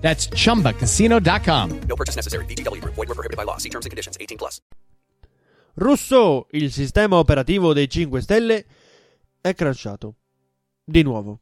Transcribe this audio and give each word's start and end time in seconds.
That's 0.00 0.28
chumbacasino.com. 0.28 1.80
No 1.86 1.94
purchase 1.94 2.16
necessary. 2.16 2.44
VGW 2.46 2.80
Group. 2.80 2.94
Void 2.94 3.08
were 3.08 3.14
prohibited 3.14 3.36
by 3.36 3.44
law. 3.44 3.58
See 3.58 3.68
terms 3.68 3.84
and 3.84 3.90
conditions. 3.90 4.16
18 4.18 4.36
plus. 4.36 4.60
Rousseau, 5.74 6.46
il 6.50 6.72
sistema 6.72 7.16
operativo 7.16 7.72
dei 7.72 7.88
5 7.88 8.20
Stelle, 8.20 8.66
è 9.40 9.54
crashato. 9.54 10.16
Di 10.84 11.02
nuovo. 11.02 11.40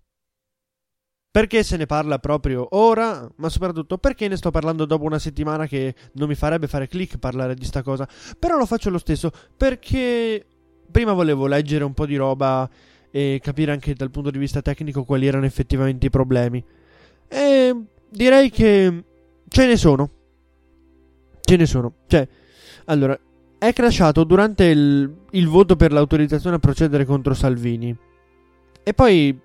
Perché 1.31 1.63
se 1.63 1.77
ne 1.77 1.87
parla 1.87 2.19
proprio 2.19 2.67
ora? 2.71 3.31
Ma 3.37 3.49
soprattutto 3.49 3.99
perché 3.99 4.29
ne 4.29 4.37
sto 4.37 4.51
parlando 4.51 4.87
dopo 4.87 5.05
una 5.05 5.19
settimana 5.19 5.67
che 5.67 5.95
non 6.15 6.29
mi 6.29 6.35
farebbe 6.35 6.67
fare 6.67 6.89
click 6.89 7.19
parlare 7.19 7.55
di 7.55 7.65
sta 7.65 7.83
cosa. 7.83 8.09
Però 8.39 8.57
lo 8.57 8.67
faccio 8.67 8.91
lo 8.91 8.99
stesso 8.99 9.31
perché 9.57 10.45
prima 10.91 11.13
volevo 11.13 11.47
leggere 11.47 11.85
un 11.85 11.95
po' 11.95 12.07
di 12.07 12.17
roba 12.17 12.69
e 13.11 13.41
capire 13.43 13.73
anche 13.73 13.95
dal 13.95 14.11
punto 14.11 14.31
di 14.31 14.39
vista 14.39 14.63
tecnico 14.63 15.05
quali 15.05 15.27
erano 15.27 15.45
effettivamente 15.47 16.07
i 16.07 16.11
problemi. 16.11 16.65
E 17.29 17.85
direi 18.11 18.51
che 18.51 19.05
ce 19.49 19.67
ne 19.67 19.77
sono. 19.77 20.11
Ce 21.41 21.57
ne 21.57 21.67
sono. 21.67 21.95
Cioè, 22.07 22.27
allora, 22.87 23.19
è 23.59 23.73
crashato 23.73 24.25
durante 24.25 24.65
il, 24.67 25.13
il 25.31 25.49
voto 25.49 25.77
per 25.77 25.93
l'autorizzazione 25.93 26.57
a 26.57 26.61
procedere 26.61 27.05
contro 27.05 27.35
Salvini. 27.35 27.95
E 28.83 28.95
poi, 28.95 29.39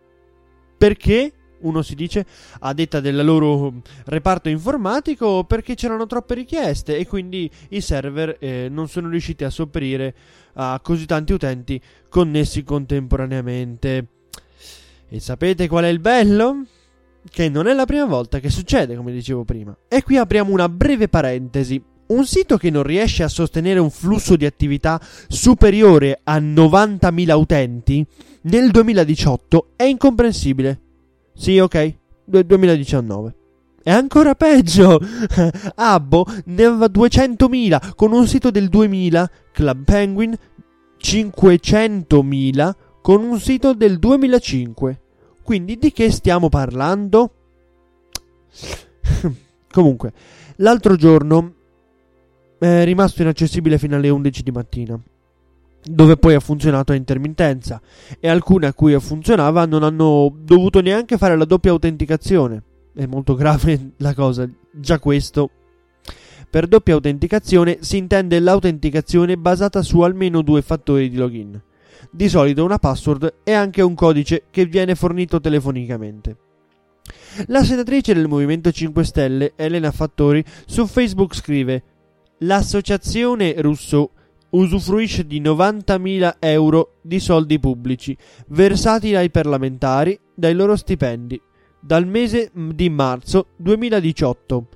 perché? 0.78 1.34
Uno 1.64 1.82
si 1.82 1.96
dice 1.96 2.26
a 2.60 2.74
detta 2.74 3.00
del 3.00 3.24
loro 3.24 3.82
reparto 4.06 4.50
informatico 4.50 5.46
perché 5.46 5.76
c'erano 5.76 6.06
troppe 6.08 6.34
richieste 6.34 6.98
e 6.98 7.08
quindi 7.08 7.50
i 7.70 7.80
server 7.80 8.36
eh, 8.38 8.68
non 8.70 8.90
sono 8.90 9.08
riusciti 9.08 9.46
a 9.46 9.50
sopperire 9.50 10.14
a 10.56 10.82
così 10.84 11.06
tanti 11.06 11.32
utenti 11.32 11.82
connessi 12.10 12.64
contemporaneamente. 12.64 14.08
E 15.08 15.20
sapete 15.22 15.70
qual 15.70 15.86
è 15.86 15.88
il 15.88 16.00
bello? 16.00 16.66
Che 17.30 17.50
non 17.50 17.68
è 17.68 17.74
la 17.74 17.86
prima 17.86 18.06
volta 18.06 18.40
che 18.40 18.50
succede, 18.50 18.96
come 18.96 19.12
dicevo 19.12 19.44
prima. 19.44 19.76
E 19.88 20.04
qui 20.04 20.18
apriamo 20.18 20.52
una 20.52 20.70
breve 20.70 21.08
parentesi. 21.08 21.82
Un 22.06 22.26
sito 22.26 22.58
che 22.58 22.70
non 22.70 22.84
riesce 22.84 23.24
a 23.24 23.30
sostenere 23.30 23.80
un 23.80 23.90
flusso 23.90 24.36
di 24.36 24.46
attività 24.46 25.00
superiore 25.28 26.20
a 26.24 26.38
90.000 26.38 27.32
utenti 27.34 28.06
nel 28.44 28.72
2018 28.72 29.70
è 29.76 29.84
incomprensibile. 29.84 30.82
Sì, 31.34 31.58
ok, 31.60 31.96
2019. 32.26 33.36
È 33.84 33.92
ancora 33.92 34.36
peggio! 34.36 35.00
Abbo 35.76 36.26
ne 36.46 36.64
aveva 36.64 36.86
200.000 36.86 37.96
con 37.96 38.12
un 38.12 38.28
sito 38.28 38.52
del 38.52 38.70
2000, 38.70 39.30
Club 39.52 39.84
Penguin 39.84 40.36
500.000 41.02 42.72
con 43.02 43.24
un 43.24 43.40
sito 43.40 43.74
del 43.74 44.00
2005. 44.00 45.02
Quindi 45.44 45.78
di 45.78 45.92
che 45.92 46.10
stiamo 46.10 46.48
parlando? 46.48 47.32
Comunque, 49.70 50.14
l'altro 50.58 50.96
giorno 50.96 51.54
è 52.60 52.86
rimasto 52.86 53.22
inaccessibile 53.22 53.78
fino 53.78 53.98
alle 53.98 54.08
11 54.08 54.42
di 54.42 54.52
mattina, 54.52 54.98
dove 55.84 56.16
poi 56.16 56.36
ha 56.36 56.40
funzionato 56.40 56.94
a 56.94 56.96
intermittenza 56.96 57.82
e 58.20 58.30
alcune 58.30 58.68
a 58.68 58.74
cui 58.74 58.98
funzionava 59.02 59.66
non 59.66 59.84
hanno 59.84 60.34
dovuto 60.40 60.80
neanche 60.80 61.18
fare 61.18 61.36
la 61.36 61.46
doppia 61.46 61.72
autenticazione. 61.72 62.64
È 62.94 63.06
molto 63.06 63.36
grave 63.36 63.92
la 63.98 64.14
cosa, 64.14 64.48
già 64.72 64.98
questo. 65.00 65.50
Per 66.50 66.68
doppia 66.68 66.94
autenticazione 66.94 67.80
si 67.82 67.98
intende 67.98 68.40
l'autenticazione 68.40 69.36
basata 69.38 69.82
su 69.82 70.00
almeno 70.02 70.42
due 70.42 70.62
fattori 70.62 71.10
di 71.10 71.18
login 71.18 71.62
di 72.12 72.30
solito 72.30 72.64
una 72.64 72.80
password 72.80 73.36
e 73.44 73.54
anche 73.54 73.82
un 73.82 73.96
codice 73.96 74.46
che 74.50 74.66
viene 74.66 74.96
fornito 74.96 75.40
telefonicamente. 75.40 76.38
La 77.48 77.64
senatrice 77.64 78.14
del 78.14 78.28
Movimento 78.28 78.72
5 78.72 79.04
Stelle, 79.04 79.54
Elena 79.56 79.92
Fattori, 79.92 80.44
su 80.66 80.86
Facebook 80.86 81.36
scrive 81.36 81.84
L'associazione 82.40 83.56
Russo 83.58 84.12
usufruisce 84.50 85.26
di 85.26 85.42
90.000 85.42 86.36
euro 86.40 86.98
di 87.02 87.20
soldi 87.20 87.60
pubblici 87.60 88.16
versati 88.48 89.16
ai 89.16 89.32
parlamentari 89.32 90.20
dai 90.36 90.54
loro 90.54 90.76
stipendi 90.76 91.42
dal 91.80 92.08
mese 92.08 92.52
di 92.54 92.90
marzo 92.90 93.48
2018. 93.58 94.68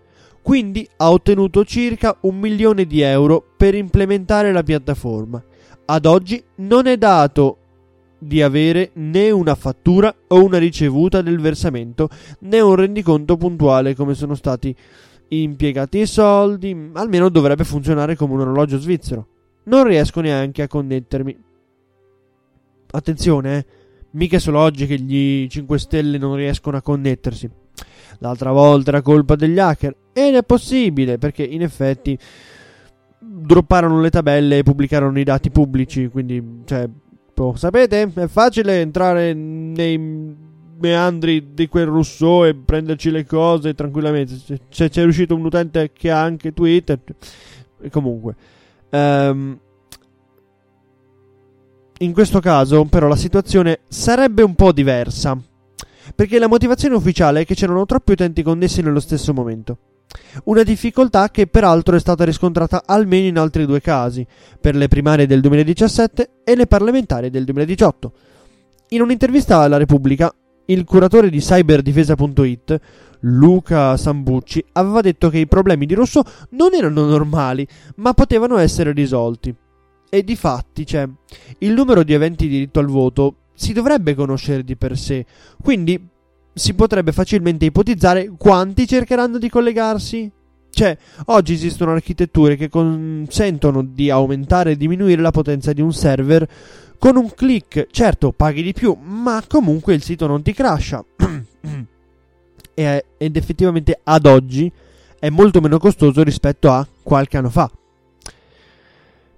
Quindi 0.41 0.87
ha 0.97 1.11
ottenuto 1.11 1.63
circa 1.66 2.17
un 2.21 2.37
milione 2.37 2.85
di 2.85 3.01
euro 3.01 3.43
per 3.55 3.75
implementare 3.75 4.51
la 4.51 4.63
piattaforma 4.63 5.43
ad 5.89 6.05
oggi 6.05 6.43
non 6.55 6.85
è 6.85 6.97
dato 6.97 7.57
di 8.19 8.41
avere 8.41 8.91
né 8.93 9.29
una 9.31 9.55
fattura 9.55 10.13
o 10.27 10.43
una 10.43 10.57
ricevuta 10.57 11.21
del 11.21 11.39
versamento 11.39 12.09
né 12.39 12.59
un 12.59 12.75
rendiconto 12.75 13.37
puntuale 13.37 13.95
come 13.95 14.13
sono 14.13 14.35
stati 14.35 14.75
impiegati 15.29 15.99
i 15.99 16.05
soldi, 16.05 16.91
almeno 16.93 17.29
dovrebbe 17.29 17.63
funzionare 17.63 18.15
come 18.15 18.33
un 18.33 18.41
orologio 18.41 18.79
svizzero. 18.79 19.27
Non 19.63 19.85
riesco 19.85 20.21
neanche 20.21 20.61
a 20.61 20.67
connettermi. 20.67 21.37
Attenzione, 22.91 23.57
eh, 23.57 23.65
mica 24.11 24.39
solo 24.39 24.59
oggi 24.59 24.87
che 24.87 24.97
gli 24.97 25.47
5 25.47 25.79
Stelle 25.79 26.17
non 26.17 26.35
riescono 26.35 26.77
a 26.77 26.81
connettersi. 26.81 27.49
L'altra 28.19 28.51
volta 28.51 28.89
era 28.89 29.01
colpa 29.01 29.35
degli 29.35 29.59
hacker 29.59 29.95
ed 30.13 30.35
è 30.35 30.43
possibile 30.43 31.17
perché 31.17 31.43
in 31.43 31.61
effetti 31.61 32.17
dropparono 33.19 34.01
le 34.01 34.09
tabelle 34.09 34.59
e 34.59 34.63
pubblicarono 34.63 35.19
i 35.19 35.23
dati 35.23 35.50
pubblici. 35.50 36.07
Quindi, 36.07 36.61
cioè, 36.66 36.89
boh, 37.33 37.55
sapete, 37.55 38.11
è 38.13 38.28
facile 38.28 38.81
entrare 38.81 39.33
nei 39.33 40.35
meandri 40.79 41.53
di 41.53 41.67
quel 41.67 41.88
Rousseau 41.88 42.45
e 42.45 42.55
prenderci 42.55 43.09
le 43.09 43.25
cose 43.25 43.73
tranquillamente. 43.73 44.38
Se 44.69 44.89
c'è 44.89 45.03
riuscito 45.03 45.35
un 45.35 45.45
utente 45.45 45.91
che 45.91 46.11
ha 46.11 46.22
anche 46.22 46.53
Twitter, 46.53 47.00
comunque. 47.91 48.35
Um, 48.89 49.59
in 51.99 52.13
questo 52.13 52.39
caso, 52.39 52.85
però, 52.85 53.07
la 53.07 53.16
situazione 53.16 53.79
sarebbe 53.88 54.44
un 54.44 54.53
po' 54.53 54.72
diversa. 54.72 55.38
Perché 56.16 56.39
la 56.39 56.47
motivazione 56.47 56.95
ufficiale 56.95 57.41
è 57.41 57.45
che 57.45 57.55
c'erano 57.55 57.85
troppi 57.85 58.13
utenti 58.13 58.41
connessi 58.41 58.81
nello 58.81 58.99
stesso 58.99 59.34
momento. 59.34 59.78
Una 60.45 60.63
difficoltà 60.63 61.29
che 61.29 61.47
peraltro 61.47 61.95
è 61.95 62.00
stata 62.00 62.23
riscontrata 62.23 62.84
almeno 62.85 63.28
in 63.28 63.38
altri 63.38 63.66
due 63.66 63.81
casi, 63.81 64.25
per 64.59 64.75
le 64.75 64.88
primarie 64.88 65.25
del 65.25 65.41
2017 65.41 66.29
e 66.44 66.56
le 66.56 66.68
parlamentari 66.68 67.29
del 67.29 67.44
2018. 67.44 68.12
In 68.90 69.01
un'intervista 69.01 69.59
alla 69.59 69.78
Repubblica, 69.78 70.34
il 70.67 70.84
curatore 70.84 71.29
di 71.29 71.40
cyberdifesa.it, 71.40 72.79
Luca 73.22 73.97
Sambucci, 73.97 74.63
aveva 74.73 75.01
detto 75.01 75.29
che 75.29 75.40
i 75.40 75.47
problemi 75.47 75.85
di 75.85 75.94
Rosso 75.94 76.23
non 76.51 76.73
erano 76.73 77.06
normali, 77.06 77.67
ma 77.96 78.13
potevano 78.13 78.57
essere 78.57 78.91
risolti. 78.91 79.53
E 80.09 80.23
di 80.23 80.35
fatti, 80.35 80.85
cioè, 80.85 81.07
il 81.59 81.73
numero 81.73 82.03
di 82.03 82.13
eventi 82.13 82.47
di 82.47 82.53
diritto 82.53 82.79
al 82.79 82.85
voto 82.85 83.35
si 83.53 83.73
dovrebbe 83.73 84.13
conoscere 84.13 84.63
di 84.63 84.78
per 84.78 84.97
sé, 84.97 85.25
quindi 85.62 86.00
si 86.57 86.73
potrebbe 86.73 87.12
facilmente 87.12 87.66
ipotizzare 87.66 88.31
quanti 88.38 88.88
cercheranno 88.88 89.38
di 89.38 89.50
collegarsi. 89.50 90.31
Cioè, 90.69 90.97
oggi 91.25 91.53
esistono 91.53 91.91
architetture 91.91 92.56
che 92.56 92.69
consentono 92.69 93.84
di 93.84 94.09
aumentare 94.09 94.72
e 94.72 94.78
diminuire 94.78 95.22
la 95.22 95.31
potenza 95.31 95.73
di 95.73 95.81
un 95.81 95.93
server 95.93 96.47
con 96.97 97.16
un 97.16 97.34
click. 97.34 97.87
Certo, 97.91 98.31
paghi 98.31 98.61
di 98.61 98.73
più, 98.73 98.96
ma 98.99 99.43
comunque 99.47 99.93
il 99.93 100.03
sito 100.03 100.28
non 100.28 100.41
ti 100.41 100.53
crasha. 100.53 101.03
ed 102.73 103.35
effettivamente 103.35 103.99
ad 104.03 104.28
oggi 104.28 104.72
è 105.17 105.29
molto 105.29 105.61
meno 105.61 105.79
costoso 105.79 106.22
rispetto 106.22 106.72
a 106.72 106.87
qualche 107.02 107.37
anno 107.37 107.49
fa. 107.49 107.72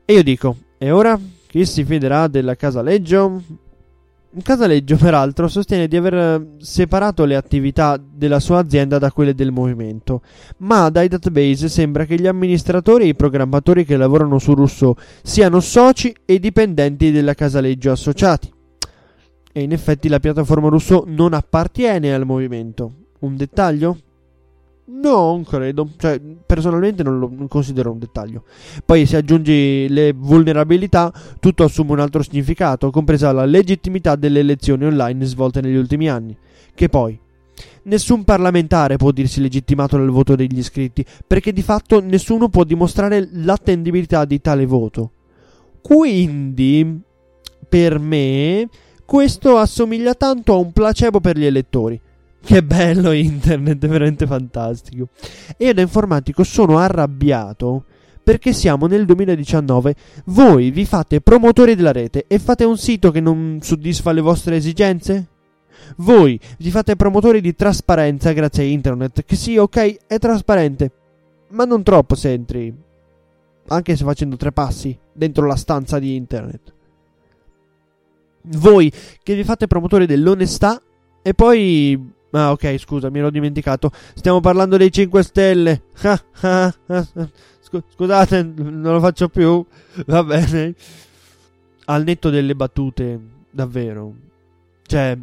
E 0.03 0.13
io 0.13 0.23
dico, 0.23 0.57
e 0.77 0.91
ora 0.91 1.19
chi 1.47 1.65
si 1.65 1.85
fiderà 1.85 2.27
della 2.27 2.55
Casaleggio? 2.55 3.41
Casaleggio, 4.43 4.95
peraltro, 4.95 5.47
sostiene 5.47 5.87
di 5.87 5.97
aver 5.97 6.13
eh, 6.13 6.47
separato 6.59 7.25
le 7.25 7.35
attività 7.35 7.99
della 7.99 8.39
sua 8.39 8.59
azienda 8.59 8.99
da 8.99 9.11
quelle 9.11 9.33
del 9.33 9.51
movimento, 9.51 10.21
ma 10.57 10.89
dai 10.89 11.07
database 11.07 11.67
sembra 11.67 12.05
che 12.05 12.15
gli 12.15 12.27
amministratori 12.27 13.05
e 13.05 13.07
i 13.07 13.15
programmatori 13.15 13.85
che 13.85 13.97
lavorano 13.97 14.37
su 14.37 14.53
Rousseau 14.53 14.95
siano 15.23 15.59
soci 15.59 16.15
e 16.25 16.39
dipendenti 16.39 17.11
della 17.11 17.33
Casaleggio 17.33 17.91
associati. 17.91 18.53
E 19.51 19.61
in 19.61 19.71
effetti 19.71 20.07
la 20.07 20.19
piattaforma 20.19 20.69
Rousseau 20.69 21.05
non 21.07 21.33
appartiene 21.33 22.13
al 22.13 22.25
movimento. 22.25 22.93
Un 23.21 23.35
dettaglio? 23.35 23.97
No, 24.91 25.27
non 25.27 25.43
credo. 25.43 25.89
Cioè, 25.97 26.19
personalmente 26.45 27.03
non 27.03 27.19
lo 27.19 27.47
considero 27.47 27.91
un 27.91 27.99
dettaglio. 27.99 28.43
Poi, 28.83 29.05
se 29.05 29.17
aggiungi 29.17 29.87
le 29.87 30.13
vulnerabilità, 30.13 31.13
tutto 31.39 31.63
assume 31.63 31.91
un 31.91 31.99
altro 31.99 32.23
significato, 32.23 32.89
compresa 32.89 33.31
la 33.31 33.45
legittimità 33.45 34.15
delle 34.15 34.39
elezioni 34.39 34.85
online 34.85 35.25
svolte 35.25 35.61
negli 35.61 35.75
ultimi 35.75 36.09
anni. 36.09 36.35
Che 36.73 36.89
poi, 36.89 37.17
nessun 37.83 38.23
parlamentare 38.23 38.97
può 38.97 39.11
dirsi 39.11 39.41
legittimato 39.41 39.97
dal 39.97 40.09
voto 40.09 40.35
degli 40.35 40.57
iscritti, 40.57 41.05
perché 41.25 41.53
di 41.53 41.61
fatto 41.61 42.01
nessuno 42.01 42.49
può 42.49 42.63
dimostrare 42.63 43.29
l'attendibilità 43.31 44.25
di 44.25 44.41
tale 44.41 44.65
voto. 44.65 45.11
Quindi, 45.81 46.99
per 47.67 47.99
me, 47.99 48.67
questo 49.05 49.57
assomiglia 49.57 50.15
tanto 50.15 50.53
a 50.53 50.57
un 50.57 50.71
placebo 50.71 51.19
per 51.19 51.37
gli 51.37 51.45
elettori. 51.45 52.01
Che 52.41 52.63
bello 52.63 53.11
internet, 53.11 53.85
veramente 53.85 54.25
fantastico. 54.25 55.09
E 55.57 55.73
da 55.73 55.81
informatico 55.81 56.43
sono 56.43 56.77
arrabbiato 56.77 57.83
perché 58.23 58.53
siamo 58.53 58.85
nel 58.85 59.05
2019. 59.05 59.95
Voi 60.25 60.71
vi 60.71 60.85
fate 60.85 61.21
promotori 61.21 61.75
della 61.75 61.91
rete 61.91 62.25
e 62.27 62.37
fate 62.37 62.63
un 62.63 62.77
sito 62.77 63.11
che 63.11 63.19
non 63.19 63.59
soddisfa 63.61 64.11
le 64.11 64.21
vostre 64.21 64.55
esigenze? 64.55 65.27
Voi 65.97 66.39
vi 66.59 66.69
fate 66.69 66.95
promotori 66.95 67.41
di 67.41 67.55
trasparenza 67.55 68.31
grazie 68.31 68.63
a 68.63 68.67
internet, 68.67 69.23
che 69.25 69.35
sì, 69.35 69.57
ok, 69.57 70.05
è 70.07 70.19
trasparente, 70.19 70.91
ma 71.49 71.65
non 71.65 71.81
troppo 71.81 72.15
se 72.15 72.31
entri, 72.31 72.71
anche 73.67 73.95
se 73.95 74.03
facendo 74.03 74.35
tre 74.35 74.51
passi 74.51 74.95
dentro 75.11 75.47
la 75.47 75.55
stanza 75.55 75.97
di 75.97 76.15
internet. 76.15 76.73
Voi 78.41 78.91
che 79.23 79.35
vi 79.35 79.43
fate 79.43 79.67
promotori 79.67 80.05
dell'onestà 80.05 80.81
e 81.21 81.33
poi 81.33 82.17
Ah, 82.31 82.51
ok, 82.51 82.77
scusa, 82.77 83.09
mi 83.09 83.19
ero 83.19 83.29
dimenticato. 83.31 83.91
Stiamo 84.13 84.39
parlando 84.39 84.77
dei 84.77 84.91
5 84.91 85.23
Stelle. 85.23 85.83
Scusate, 87.59 88.43
non 88.43 88.93
lo 88.93 88.99
faccio 88.99 89.29
più. 89.29 89.65
Va 90.05 90.23
bene. 90.23 90.75
Al 91.85 92.03
netto 92.03 92.29
delle 92.29 92.55
battute, 92.55 93.19
davvero. 93.49 94.13
Cioè, 94.83 95.17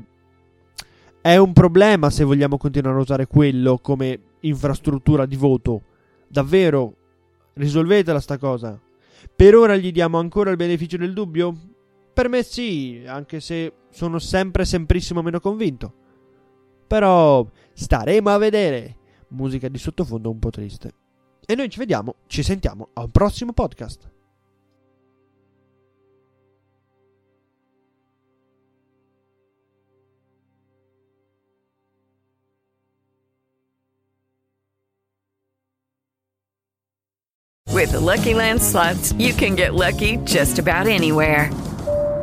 è 1.21 1.37
un 1.37 1.53
problema 1.53 2.11
se 2.11 2.25
vogliamo 2.25 2.57
continuare 2.57 2.97
a 2.97 3.01
usare 3.01 3.27
quello 3.27 3.79
come 3.79 4.19
infrastruttura 4.41 5.27
di 5.27 5.37
voto. 5.37 5.83
Davvero, 6.27 6.95
risolvetela 7.55 8.21
sta 8.21 8.37
cosa. 8.39 8.81
Per 9.35 9.55
ora 9.55 9.77
gli 9.77 9.93
diamo 9.93 10.19
ancora 10.19 10.51
il 10.51 10.57
beneficio 10.57 10.97
del 10.97 11.13
dubbio? 11.13 11.57
Per 12.13 12.29
me 12.29 12.43
sì, 12.43 13.03
anche 13.07 13.41
se 13.41 13.73
sono 13.91 14.19
sempre 14.19 14.65
semprissimo 14.65 15.23
meno 15.23 15.39
convinto. 15.39 15.93
Però 16.87 17.47
staremo 17.73 18.31
a 18.31 18.39
vedere. 18.39 18.97
Musica 19.29 19.69
di 19.69 19.79
sottofondo 19.79 20.31
un 20.31 20.39
po' 20.39 20.51
triste. 20.51 20.93
E 21.45 21.55
noi 21.55 21.69
ci 21.69 21.79
vediamo, 21.79 22.17
ci 22.27 22.43
sentiamo 22.43 22.89
al 22.95 23.11
prossimo 23.11 23.53
podcast. 23.53 24.11
With 37.77 37.93
the 37.93 38.01
Lucky 38.01 38.33
Land 38.33 38.63
slots, 38.63 39.13
you 39.19 39.35
can 39.35 39.55
get 39.55 39.75
lucky 39.75 40.17
just 40.25 40.59
about 40.59 40.87
anywhere. 40.87 41.51